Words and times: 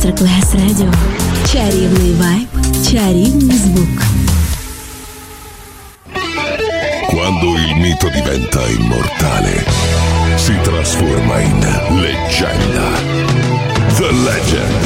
Masterclass 0.00 0.54
Radio. 0.54 0.92
Чарівний 1.52 2.14
вайб, 2.14 2.48
чарівний 2.90 3.56
звук. 3.56 4.02
Quando 7.10 7.48
il 7.64 7.74
mito 7.82 8.08
diventa 8.16 8.62
immortale, 8.78 9.56
si 10.44 10.54
trasforma 10.66 11.36
in 11.48 11.60
leggenda. 12.02 12.88
The 13.98 14.10
Legend. 14.28 14.84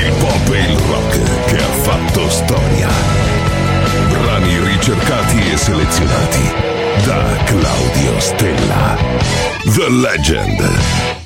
Il 0.00 0.12
pop 0.20 0.46
e 0.54 0.60
il 0.70 0.78
rock 0.90 1.12
che 1.48 1.58
ha 1.66 1.72
fatto 1.86 2.20
storia. 2.30 2.90
Brani 4.10 4.54
ricercati 4.72 5.38
e 5.52 5.56
selezionati 5.56 6.46
da 7.06 7.20
Claudio 7.50 8.14
Stella. 8.28 8.96
The 9.76 9.88
Legend 10.06 11.25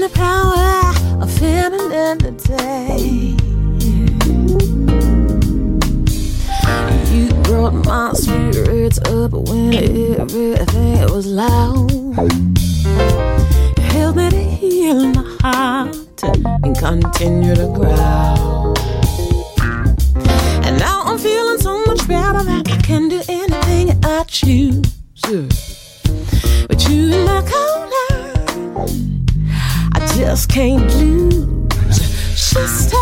The 0.00 0.10
power 0.10 0.92
of 1.22 1.30
femininity. 1.38 3.34
You 7.10 7.28
brought 7.44 7.72
my 7.72 8.12
spirits 8.12 8.98
up 8.98 9.32
when 9.32 9.72
everything 10.20 11.10
was 11.10 11.26
low. 11.26 11.88
Help 13.78 14.16
me 14.16 14.28
to 14.28 14.42
heal 14.42 15.06
my 15.12 15.36
heart 15.40 15.96
and 16.62 16.76
continue 16.78 17.54
to 17.54 17.66
grow. 17.68 18.74
And 20.66 20.78
now 20.78 21.04
I'm 21.06 21.18
feeling 21.18 21.58
so 21.58 21.82
much 21.86 22.06
better 22.06 22.44
that 22.44 22.68
I 22.70 22.76
can 22.82 23.08
do 23.08 23.22
anything 23.30 23.98
I 24.04 24.24
choose. 24.24 24.92
But 26.68 26.86
you 26.86 27.14
in 27.14 27.24
my 27.24 27.42
I 27.50 27.93
just 30.14 30.48
can't 30.48 30.86
lose. 30.94 32.00
Sister, 32.36 32.96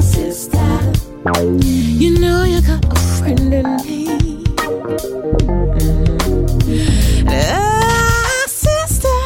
sister, 0.00 0.92
you 1.52 2.18
know 2.18 2.42
you 2.44 2.60
got 2.62 2.84
a 2.90 2.98
friend 3.16 3.54
in 3.54 3.66
me. 3.86 4.44
Ah, 7.28 8.44
sister, 8.48 9.22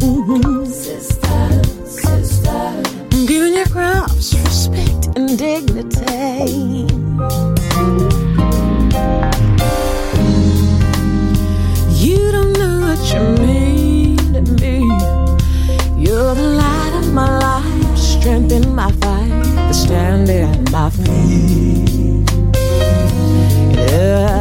Mhm. 0.00 0.66
sister, 0.66 1.62
sister, 1.86 2.82
I'm 3.12 3.26
giving 3.26 3.64
props, 3.66 4.34
respect, 4.34 5.16
and 5.16 5.38
dignity. 5.38 6.95
Standing 20.26 20.66
at 20.66 20.72
my 20.72 20.90
feet. 20.90 22.26
Yeah, 23.76 24.35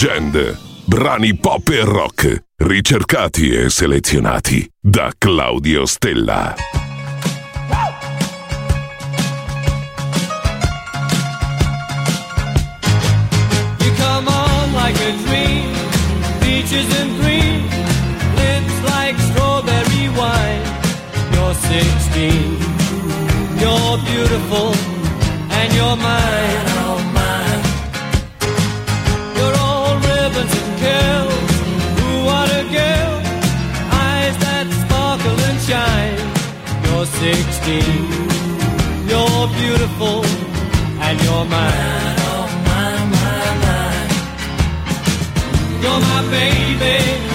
Legend. 0.00 0.58
Brani 0.86 1.36
pop 1.36 1.68
e 1.68 1.84
rock, 1.84 2.44
ricercati 2.56 3.50
e 3.50 3.68
selezionati 3.68 4.66
da 4.80 5.12
Claudio 5.18 5.84
Stella. 5.84 6.54
You 13.80 13.92
come 13.98 14.26
on 14.26 14.72
like 14.72 14.98
a 15.02 15.12
dream, 15.26 15.68
peaches 16.40 16.88
and 16.98 17.20
cream, 17.20 17.68
lips 18.36 18.80
like 18.84 19.20
strawberry 19.20 20.08
wine. 20.16 20.62
You're 21.34 21.52
16, 21.52 22.56
you're 23.58 23.98
beautiful, 24.06 24.72
and 25.50 25.70
you're 25.74 25.96
mine. 25.96 26.69
16, 37.70 39.08
you're 39.08 39.46
beautiful, 39.60 40.24
and 41.06 41.22
you're 41.22 41.44
mine. 41.44 42.18
You're 45.82 46.00
my 46.00 46.20
baby, 46.30 47.29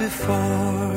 before. 0.00 0.96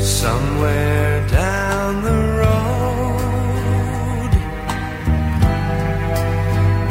Somewhere 0.00 1.28
down 1.28 2.02
the 2.08 2.18
road, 2.40 4.32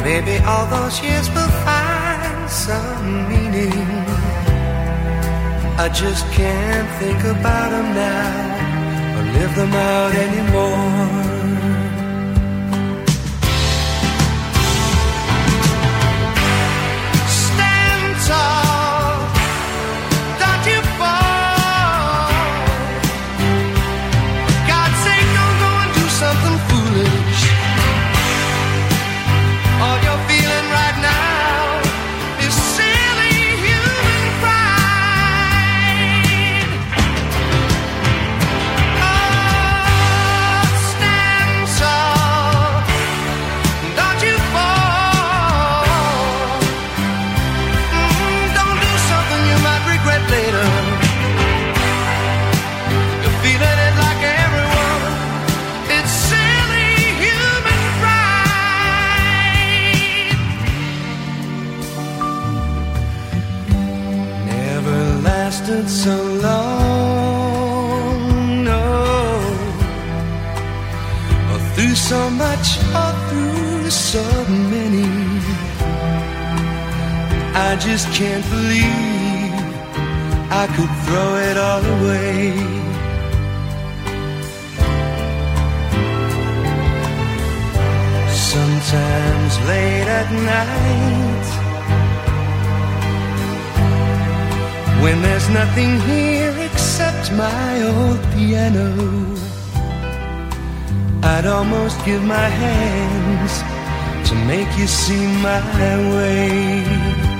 maybe 0.04 0.34
all 0.50 0.66
those 0.76 0.96
years 1.02 1.28
will 1.34 1.54
find 1.66 2.48
some 2.48 3.28
meaning. 3.28 3.88
I 5.84 5.88
just 6.02 6.24
can't 6.38 6.90
think 7.00 7.20
about 7.24 7.70
them 7.74 7.88
now 8.04 9.18
or 9.18 9.24
live 9.36 9.54
them 9.56 9.72
out 9.72 10.12
anymore. 10.14 11.35
So 74.16 74.28
many. 74.74 75.08
I 77.68 77.70
just 77.86 78.06
can't 78.18 78.46
believe 78.54 79.54
I 80.62 80.64
could 80.74 80.92
throw 81.04 81.30
it 81.48 81.56
all 81.68 81.82
away. 81.96 82.44
Sometimes 88.52 89.52
late 89.70 90.08
at 90.20 90.28
night, 90.54 91.48
when 95.02 95.16
there's 95.26 95.48
nothing 95.60 95.92
here 96.10 96.54
except 96.68 97.24
my 97.44 97.70
old 97.92 98.20
piano, 98.34 98.88
I'd 101.32 101.46
almost 101.56 101.96
give 102.08 102.22
my 102.22 102.48
hands 102.62 103.65
make 104.56 104.78
you 104.78 104.86
see 104.86 105.26
my 105.42 105.60
way. 106.12 107.35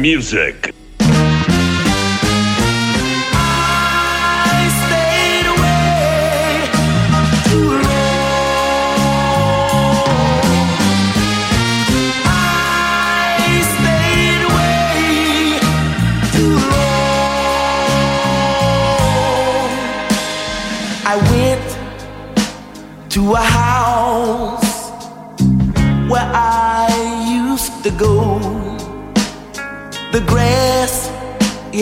Music. 0.00 0.65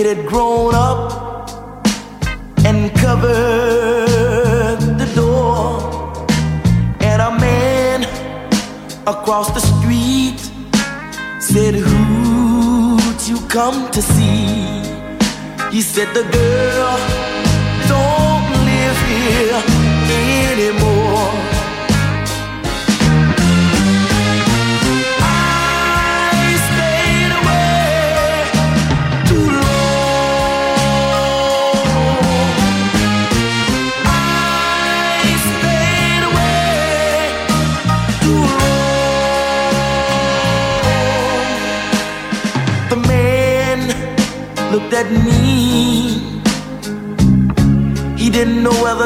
It 0.06 0.16
had 0.16 0.26
grown 0.26 0.75
up 0.75 1.49
and 2.64 2.92
covered 2.96 4.80
the 4.99 5.11
door. 5.14 5.80
And 7.00 7.23
a 7.23 7.30
man 7.38 8.02
across 9.06 9.50
the 9.52 9.61
street 9.61 10.40
said, 11.40 11.75
Who'd 11.75 13.28
you 13.28 13.38
come 13.49 13.90
to 13.92 14.02
see? 14.02 14.82
He 15.70 15.80
said, 15.80 16.08
The 16.14 16.25
girl 16.38 16.99
don't 17.88 18.50
live 18.68 18.99
here 19.08 19.83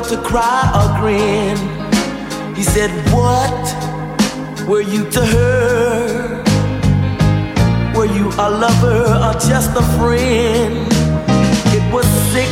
to 0.02 0.17
cry 0.23 0.62
or 0.78 1.00
grin. 1.00 1.57
He 2.55 2.62
said, 2.62 2.90
What 3.12 4.69
were 4.69 4.81
you 4.81 5.11
to 5.11 5.25
her? 5.25 6.45
Were 7.97 8.07
you 8.07 8.28
a 8.38 8.49
lover 8.49 9.05
or 9.26 9.33
just 9.50 9.71
a 9.76 9.83
friend? 9.99 10.87
It 11.76 11.93
was 11.93 12.07
six 12.33 12.50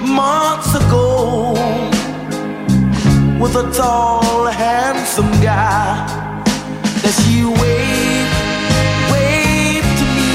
months 0.00 0.74
ago 0.74 1.52
with 3.38 3.54
a 3.56 3.70
tall, 3.72 4.46
handsome 4.46 5.30
guy 5.42 6.06
that 7.02 7.14
she 7.22 7.44
waved, 7.44 8.36
waved 9.12 9.92
to 10.00 10.06
me 10.16 10.32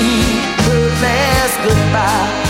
her 0.65 0.83
last 1.01 1.55
goodbye. 1.63 2.42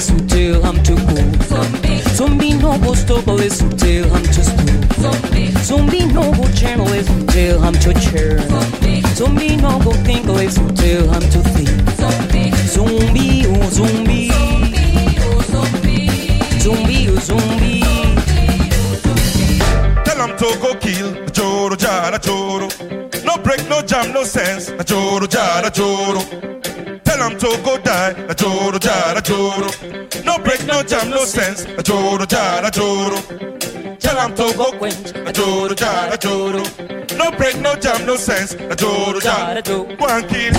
Go. 0.00 1.32
zombie, 1.48 1.98
Zombie 2.14 2.54
no 2.54 2.78
go 2.78 2.94
stop 2.94 3.26
stop. 3.26 4.80
zombie, 5.00 5.50
Zombie 5.62 6.06
no 6.06 6.32
go 6.32 6.48
channel 6.52 6.88
churn. 7.94 8.38
zombie, 8.48 9.02
Zombie 9.14 9.56
no 9.56 9.78
go 9.80 9.92
think 10.04 10.26
to 11.30 11.40
think. 11.54 11.68
zombie, 12.68 13.46
oh 13.46 13.70
zombie, 13.70 14.30
zombie, 15.50 16.08
zombie, 16.60 17.08
oh 17.08 17.18
zombie. 17.20 17.82
Tell 20.04 20.26
him 20.28 20.36
to 20.36 20.58
go 20.60 20.74
kill 20.76 21.26
Joro 21.30 21.76
Jara 21.76 22.18
Joro. 22.18 22.68
No 23.24 23.36
break, 23.38 23.66
no 23.68 23.82
jam, 23.82 24.12
no 24.12 24.24
sense. 24.24 24.70
Joro 24.84 25.26
Jara 25.26 25.70
Joro. 25.70 26.55
Him 27.26 27.38
to 27.38 27.58
go 27.64 27.76
die. 27.78 28.14
Joro 28.36 28.78
Jara 28.78 29.20
Joro. 29.20 29.68
No 30.24 30.38
break, 30.38 30.64
no 30.66 30.82
jam, 30.82 31.10
no 31.10 31.24
sense. 31.24 31.64
Joro 31.82 32.24
Jara 32.24 32.70
Joro. 32.70 33.16
Tell 33.98 34.20
him 34.20 34.34
to 34.36 34.54
go 34.56 34.70
quench. 34.78 35.12
Joro 35.34 35.74
Jara 35.74 36.16
Joro. 36.16 36.62
No 37.16 37.30
break, 37.32 37.56
no 37.60 37.74
jam, 37.76 38.06
no 38.06 38.16
sense. 38.16 38.54
Joro 38.76 39.18
Jara 39.18 39.60
Joro. 39.62 39.96
Go 39.96 40.06
and 40.06 40.28
kill. 40.28 40.52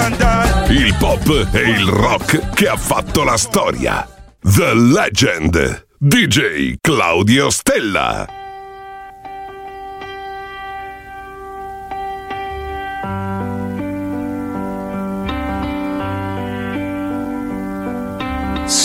and 0.00 0.16
die. 0.18 0.66
Il 0.70 0.94
pop 0.98 1.48
e 1.52 1.60
il 1.60 1.86
rock 1.86 2.50
che 2.54 2.68
ha 2.68 2.76
fatto 2.76 3.24
la 3.24 3.36
storia. 3.36 4.06
The 4.42 4.74
Legend. 4.74 5.86
DJ 5.98 6.76
Claudio 6.80 7.50
Stella. 7.50 8.39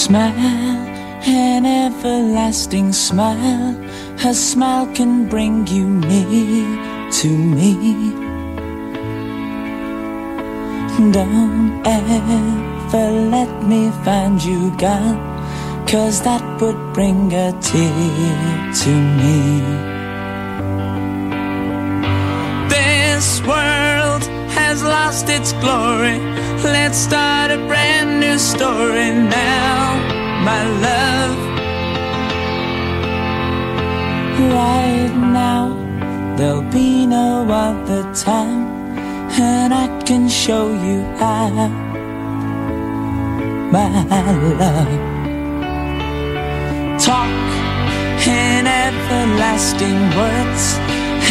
Smile, 0.06 0.86
an 1.26 1.66
everlasting 1.66 2.94
smile. 2.94 3.76
A 4.24 4.36
smile 4.36 4.86
can 4.94 5.28
bring 5.28 5.66
you 5.66 5.90
near 5.90 7.10
to 7.12 7.28
me. 7.28 7.74
Don't 11.12 11.82
ever 11.88 13.12
let 13.32 13.64
me 13.64 13.90
find 14.04 14.44
you 14.44 14.70
gone, 14.78 15.18
cause 15.88 16.22
that 16.22 16.44
would 16.62 16.94
bring 16.94 17.34
a 17.34 17.52
tear 17.60 18.74
to 18.84 18.92
me. 19.20 19.60
This 22.70 23.42
world 23.42 23.95
has 24.56 24.84
lost 24.84 25.30
its 25.30 25.52
glory. 25.64 26.18
Let's 26.64 26.98
start 26.98 27.52
a 27.52 27.58
brand 27.68 28.20
new 28.20 28.38
story 28.38 29.12
now, 29.12 29.96
my 30.50 30.64
love. 30.88 31.38
Right 34.60 35.14
now, 35.42 35.66
there'll 36.38 36.70
be 36.72 37.06
no 37.06 37.46
other 37.50 38.04
time, 38.14 38.66
and 39.40 39.74
I 39.74 39.88
can 40.04 40.28
show 40.30 40.66
you 40.88 41.00
how, 41.20 41.50
my 43.76 43.90
love. 44.62 45.16
Talk 47.00 47.46
in 48.26 48.66
everlasting 48.66 50.00
words 50.20 50.64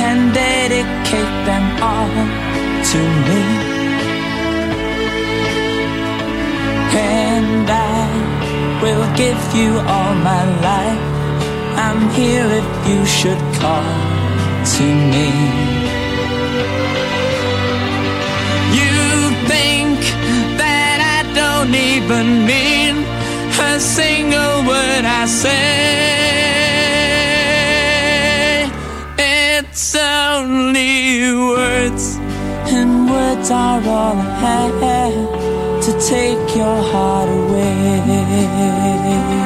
and 0.07 0.33
dedicate 0.35 1.35
them 1.49 1.65
all 1.83 2.64
to 2.91 3.01
me. 3.29 3.43
And 6.97 7.67
I 7.69 8.05
will 8.83 9.07
give 9.23 9.43
you 9.61 9.71
all 9.93 10.15
my 10.31 10.45
life. 10.69 11.05
I'm 11.85 12.01
here 12.19 12.49
if 12.61 12.69
you 12.89 13.01
should 13.19 13.43
call 13.61 13.89
to 14.75 14.85
me. 15.13 15.29
You 18.81 18.99
think 19.53 19.99
that 20.61 20.99
I 21.17 21.21
don't 21.41 21.75
even 21.93 22.27
mean 22.53 22.95
a 23.75 23.81
single 23.81 24.57
word 24.71 25.05
I 25.05 25.25
say. 25.43 25.95
It's 29.57 29.95
only 29.97 31.35
words, 31.53 32.04
words 33.15 33.51
are 33.51 33.81
all 33.97 34.19
I 34.19 34.65
have 34.81 35.85
to 35.87 35.93
take 36.11 36.57
your 36.57 36.79
heart 36.91 37.29
away. 37.29 39.44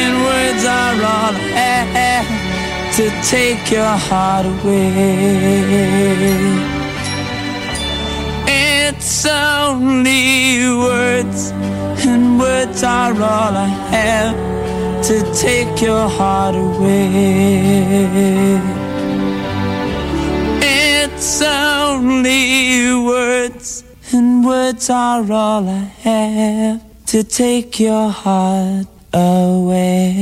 and 0.00 0.14
words 0.28 0.64
are 0.64 0.96
all 1.14 1.34
I 1.34 1.80
have 1.98 2.30
to 2.96 3.04
take 3.34 3.64
your 3.70 3.96
heart 4.08 4.46
away. 4.46 4.82
It's 8.46 9.26
only 9.26 10.68
words, 10.88 11.40
and 12.06 12.38
words 12.38 12.82
are 12.82 13.14
all 13.14 13.54
I 13.68 13.68
have 13.96 14.36
to 15.08 15.16
take 15.46 15.82
your 15.82 16.08
heart 16.08 16.54
away. 16.54 17.72
Words, 23.42 23.84
and 24.12 24.44
words 24.44 24.90
are 24.90 25.32
all 25.32 25.68
I 25.68 25.90
have 26.06 26.80
to 27.06 27.24
take 27.24 27.80
your 27.80 28.10
heart 28.10 28.86
away. 29.12 30.12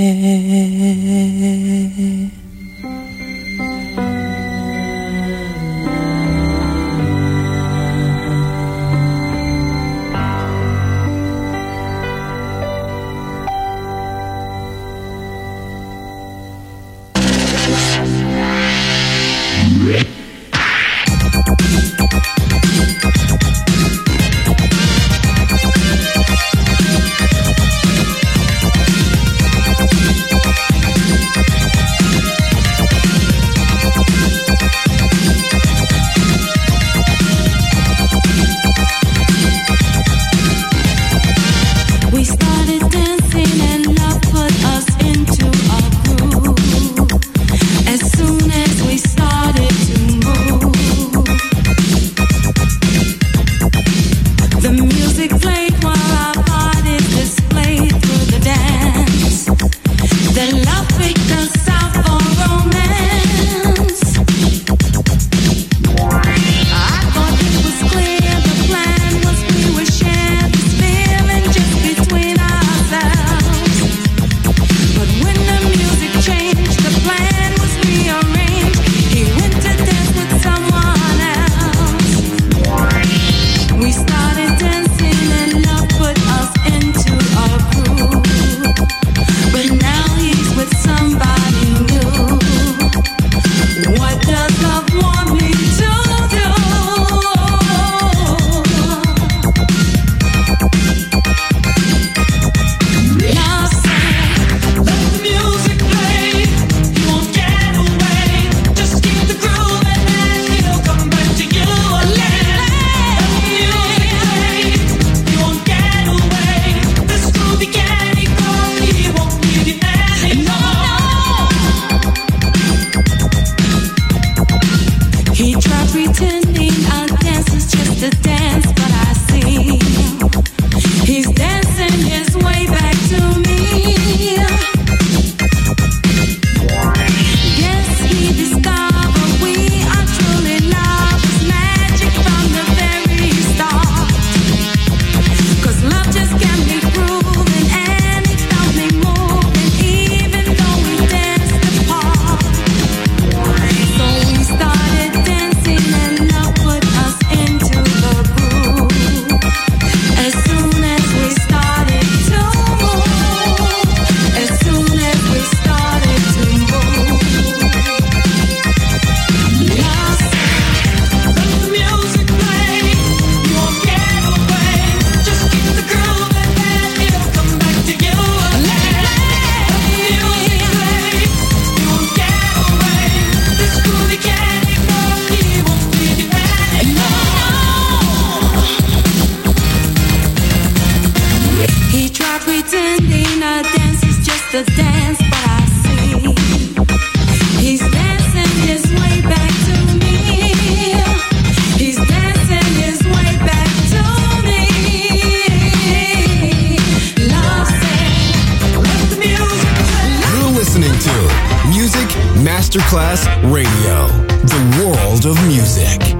Of 215.26 215.36
music. 215.46 216.19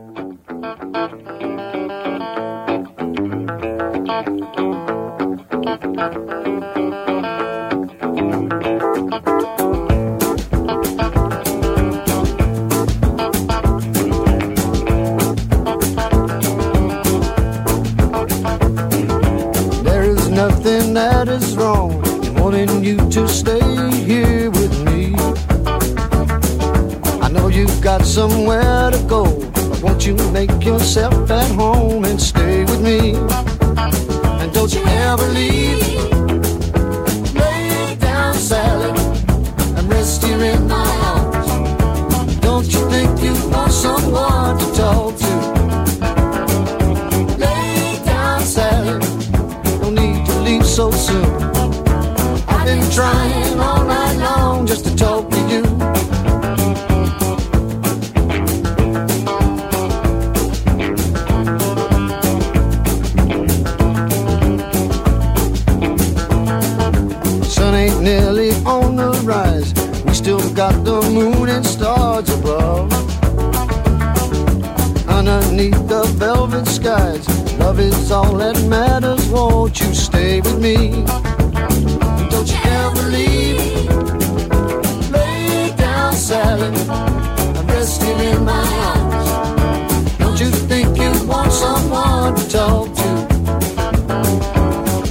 I'm 86.63 87.67
resting 87.67 88.19
in 88.19 88.45
my 88.45 88.67
arms. 88.93 90.17
Don't 90.19 90.39
you 90.39 90.51
think 90.69 90.95
you 90.95 91.11
want 91.27 91.51
someone 91.51 92.35
to 92.35 92.49
talk 92.49 92.87
to? 93.01 93.09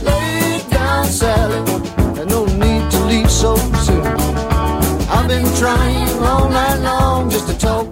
Lay 0.04 0.62
down, 0.70 1.06
Sally, 1.06 1.58
and 2.20 2.30
no 2.30 2.44
need 2.44 2.88
to 2.92 2.98
leave 3.06 3.30
so 3.30 3.56
soon. 3.84 4.06
I've 5.10 5.26
been 5.26 5.52
trying 5.56 6.22
all 6.22 6.48
night 6.48 6.78
long 6.82 7.30
just 7.30 7.48
to 7.48 7.58
talk 7.58 7.90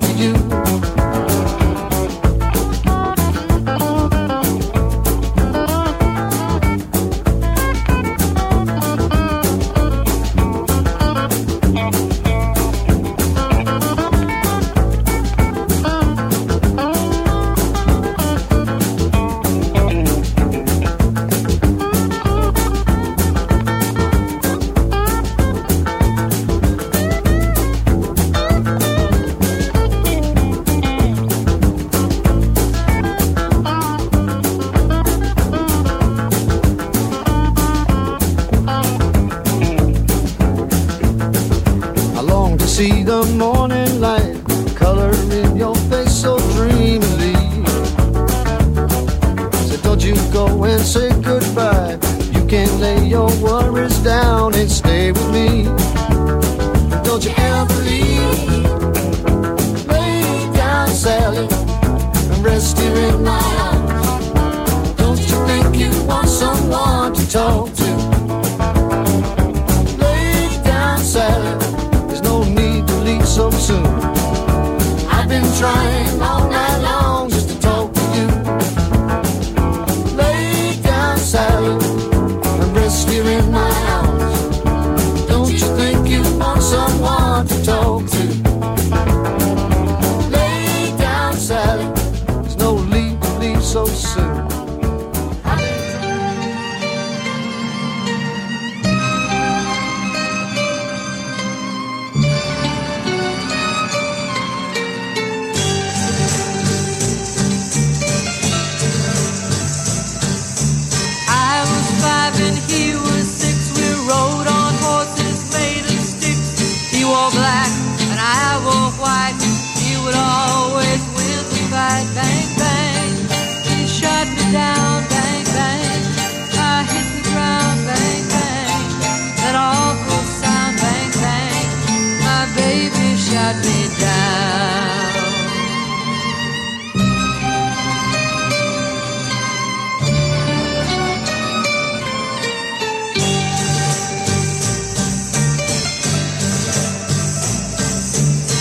bowed 133.52 133.64
me 133.64 133.88
down. 133.98 135.12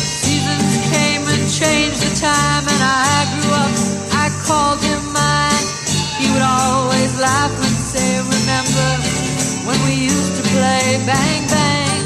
Seasons 0.05 0.77
came 0.91 1.23
and 1.27 1.49
changed 1.51 2.01
the 2.01 2.15
time, 2.19 2.63
and 2.67 2.81
I 2.83 3.25
grew 3.33 3.53
up. 3.53 3.75
I 4.13 4.29
called 4.45 4.81
him 4.81 5.03
mine. 5.11 5.67
He 6.19 6.31
would 6.31 6.41
always 6.41 7.19
laugh 7.19 7.51
and 7.51 7.77
say, 7.91 8.19
Remember 8.19 8.89
when 9.67 9.79
we 9.85 10.05
used 10.05 10.35
to 10.37 10.43
play 10.43 11.03
bang 11.05 11.47
bang? 11.49 12.03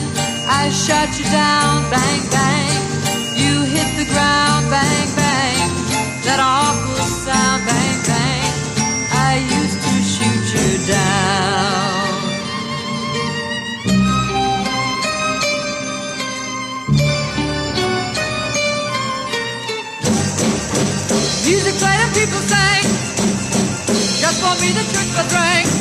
I 0.48 0.70
shut 0.70 1.10
you 1.20 1.26
down, 1.26 1.90
bang 1.92 2.30
bang 2.32 2.71
ground, 4.14 4.70
bang, 4.70 5.10
bang, 5.16 5.70
that 6.26 6.40
awful 6.40 7.04
sound, 7.26 7.62
bang, 7.66 8.00
bang, 8.10 8.52
I 9.12 9.32
used 9.58 9.80
to 9.86 9.94
shoot 10.14 10.46
you 10.56 10.70
down. 10.88 12.10
Music 21.46 21.76
played 21.82 22.00
and 22.06 22.14
people 22.16 22.42
sang, 22.52 22.84
just 24.22 24.38
for 24.42 24.54
me 24.62 24.70
the 24.78 24.84
trick 24.92 25.10
I 25.18 25.28
drank. 25.30 25.81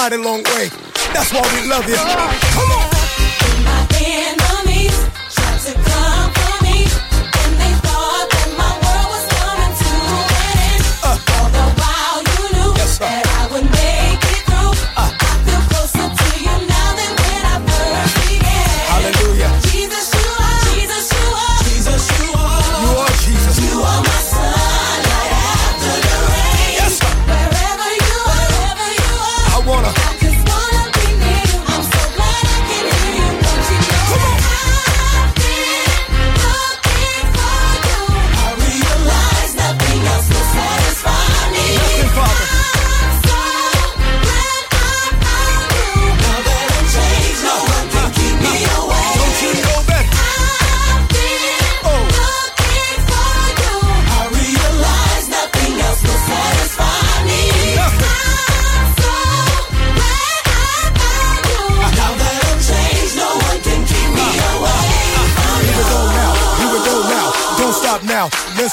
mighty 0.00 0.16
long 0.16 0.42
way. 0.56 0.66
That's 1.12 1.30
why 1.30 1.44
we 1.52 1.68
love 1.68 1.86
you. 1.86 1.96
Come 2.56 2.69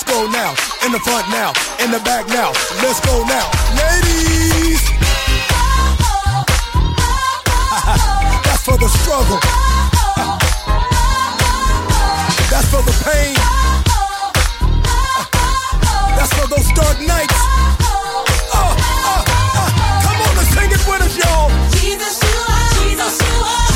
go 0.07 0.25
now. 0.31 0.55
In 0.85 0.91
the 0.91 0.99
front 0.99 1.27
now, 1.29 1.51
in 1.83 1.91
the 1.91 1.99
back 1.99 2.27
now. 2.27 2.51
Let's 2.81 2.99
go 3.05 3.23
now. 3.27 3.49
Ladies! 3.75 4.81
That's 8.47 8.63
for 8.63 8.77
the 8.77 8.87
struggle. 8.87 9.37
That's 12.49 12.69
for 12.71 12.81
the 12.81 12.93
pain. 13.03 13.35
That's 16.17 16.33
for 16.33 16.47
those 16.47 16.71
dark 16.73 16.99
nights. 17.01 17.35
Uh, 18.53 18.55
uh, 18.55 18.57
uh. 19.11 19.23
Come 20.03 20.21
on 20.21 20.35
let's 20.37 20.49
sing 20.55 20.71
it 20.71 20.87
with 20.87 21.01
us, 21.01 21.17
y'all. 21.17 21.49
Jesus, 21.75 22.21
you 22.23 22.39
are. 22.47 22.69
Jesus, 22.81 23.19
you 23.21 23.43
are. 23.43 23.66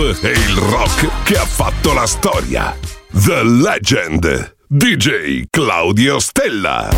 e 0.00 0.30
il 0.30 0.54
rock 0.54 1.24
che 1.24 1.36
ha 1.36 1.44
fatto 1.44 1.92
la 1.92 2.06
storia. 2.06 2.76
The 3.24 3.42
Legend. 3.42 4.54
DJ 4.68 5.46
Claudio 5.50 6.20
Stella. 6.20 6.88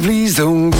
please 0.00 0.36
don't 0.36 0.77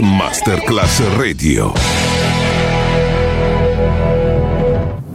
Masterclass 0.00 1.00
Radio. 1.16 2.43